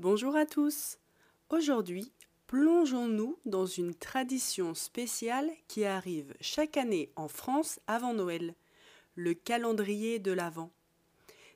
[0.00, 0.96] Bonjour à tous.
[1.50, 2.10] Aujourd'hui,
[2.46, 8.54] plongeons-nous dans une tradition spéciale qui arrive chaque année en France avant Noël,
[9.14, 10.70] le calendrier de l'Avent.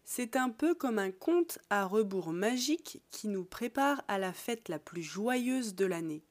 [0.05, 4.69] C'est un peu comme un conte à rebours magique qui nous prépare à la fête
[4.69, 6.23] la plus joyeuse de l'année.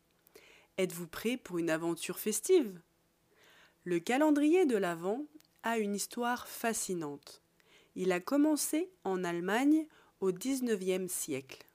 [0.77, 2.79] Êtes-vous prêt pour une aventure festive?
[3.85, 5.25] Le calendrier de l'Avent
[5.63, 7.41] a une histoire fascinante.
[7.95, 9.87] Il a commencé en Allemagne
[10.19, 11.65] au XIXe siècle.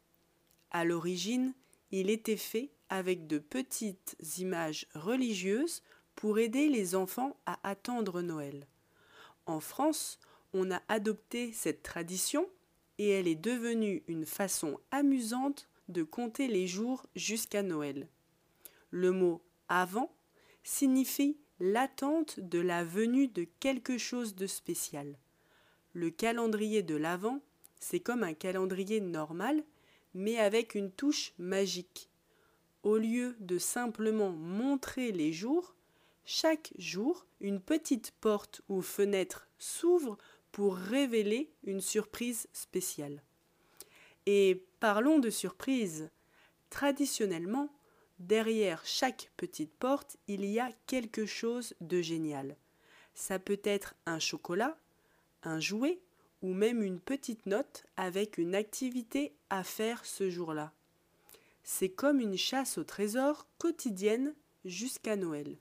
[0.70, 1.54] À l'origine,
[1.90, 5.82] il était fait avec de petites images religieuses
[6.14, 8.66] pour aider les enfants à attendre Noël.
[9.46, 10.18] En France,
[10.52, 12.48] on a adopté cette tradition
[12.98, 18.08] et elle est devenue une façon amusante de compter les jours jusqu'à Noël.
[18.90, 20.10] Le mot avant
[20.64, 25.16] signifie l'attente de la venue de quelque chose de spécial.
[25.92, 27.40] Le calendrier de l'Avent,
[27.80, 29.62] c'est comme un calendrier normal,
[30.14, 32.10] mais avec une touche magique.
[32.82, 35.74] Au lieu de simplement montrer les jours,
[36.24, 40.18] chaque jour, une petite porte ou fenêtre s'ouvre
[40.52, 43.22] pour révéler une surprise spéciale.
[44.26, 46.10] Et parlons de surprise.
[46.70, 47.72] Traditionnellement,
[48.18, 52.56] derrière chaque petite porte, il y a quelque chose de génial.
[53.14, 54.76] Ça peut être un chocolat,
[55.42, 55.98] un jouet
[56.42, 60.72] ou même une petite note avec une activité à faire ce jour-là.
[61.62, 65.56] C'est comme une chasse au trésor quotidienne jusqu'à Noël.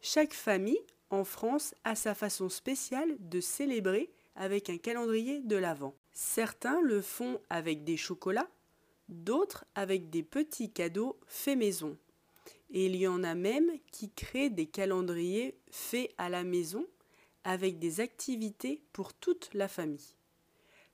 [0.00, 5.94] Chaque famille en France a sa façon spéciale de célébrer avec un calendrier de l'Avent.
[6.12, 8.48] Certains le font avec des chocolats,
[9.08, 11.96] d'autres avec des petits cadeaux faits maison.
[12.70, 16.86] Et il y en a même qui créent des calendriers faits à la maison
[17.46, 20.16] avec des activités pour toute la famille.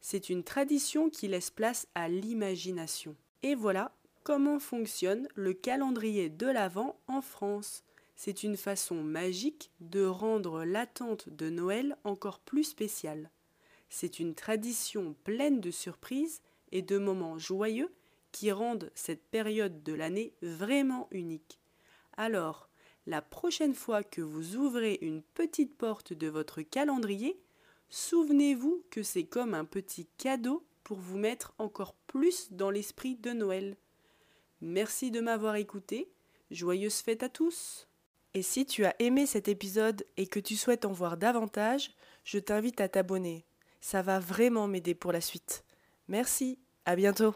[0.02, 3.16] C'est une tradition qui laisse place à l'imagination.
[3.42, 3.90] Et voilà
[4.22, 7.84] comment fonctionne le calendrier de l'Avent en France.
[8.16, 13.30] C'est une façon magique de rendre l'attente de Noël encore plus spéciale.
[13.88, 17.94] C'est une tradition pleine de surprises et de moments joyeux
[18.30, 21.58] qui rendent cette période de l'année vraiment unique.
[22.18, 22.68] Alors,
[23.06, 27.40] la prochaine fois que vous ouvrez une petite porte de votre calendrier,
[27.90, 33.30] souvenez-vous que c'est comme un petit cadeau pour vous mettre encore plus dans l'esprit de
[33.30, 33.76] Noël.
[34.60, 36.10] Merci de m'avoir écouté.
[36.50, 37.88] Joyeuse fête à tous.
[38.34, 41.90] Et si tu as aimé cet épisode et que tu souhaites en voir davantage,
[42.24, 43.44] je t'invite à t'abonner.
[43.80, 45.64] Ça va vraiment m'aider pour la suite.
[46.08, 47.34] Merci, à bientôt.